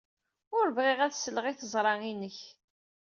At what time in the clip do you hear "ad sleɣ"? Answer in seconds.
1.01-1.45